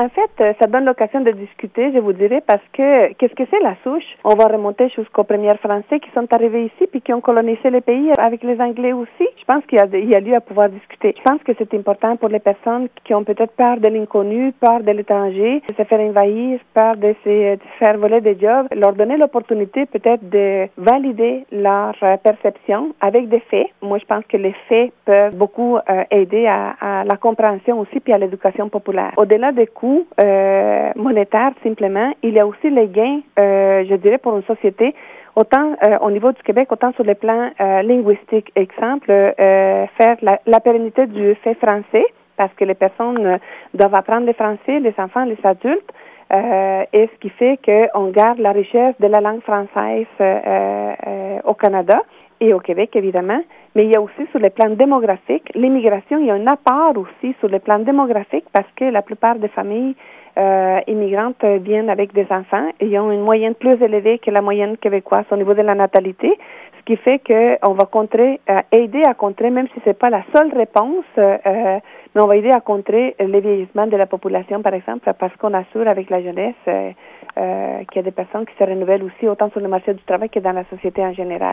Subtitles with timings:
[0.00, 3.42] En fait, euh, ça donne l'occasion de discuter, je vous dirais, parce que qu'est-ce que
[3.50, 4.04] c'est la souche?
[4.22, 7.80] On va remonter jusqu'aux premiers Français qui sont arrivés ici puis qui ont colonisé le
[7.80, 9.28] pays avec les Anglais aussi.
[9.48, 11.14] Je pense qu'il y y a lieu à pouvoir discuter.
[11.16, 14.80] Je pense que c'est important pour les personnes qui ont peut-être peur de l'inconnu, peur
[14.80, 19.16] de l'étranger, de se faire envahir, peur de se faire voler des jobs, leur donner
[19.16, 23.68] l'opportunité peut-être de valider leur euh, perception avec des faits.
[23.80, 28.00] Moi, je pense que les faits peuvent beaucoup euh, aider à, à, la compréhension aussi
[28.00, 29.12] puis à l'éducation populaire.
[29.16, 34.18] Au-delà des coûts euh, monétaires simplement, il y a aussi les gains, euh, je dirais,
[34.18, 34.94] pour une société
[35.38, 38.50] autant euh, au niveau du Québec, autant sur le plan euh, linguistique.
[38.56, 42.04] Exemple, euh, faire la, la, pérennité du fait français,
[42.36, 43.38] parce que les personnes
[43.74, 45.92] doivent apprendre le français, les enfants, les adultes,
[46.30, 50.06] et ce qui fait qu'on garde la richesse de la langue française
[51.44, 52.02] au Canada
[52.40, 53.40] et au Québec, évidemment.
[53.74, 56.92] Mais il y a aussi sur le plan démographique, l'immigration, il y a un apport
[56.96, 59.96] aussi sur le plan démographique parce que la plupart des familles
[60.38, 64.40] euh, immigrantes viennent avec des enfants et ils ont une moyenne plus élevée que la
[64.40, 66.38] moyenne québécoise au niveau de la natalité,
[66.78, 70.22] ce qui fait qu'on va contrer, euh, aider à contrer, même si c'est pas la
[70.34, 71.78] seule réponse, euh,
[72.14, 75.54] mais on va aider à contrer le vieillissement de la population, par exemple, parce qu'on
[75.54, 79.60] assure avec la jeunesse qu'il y a des personnes qui se renouvellent aussi autant sur
[79.60, 81.46] le marché du travail que dans la société en général.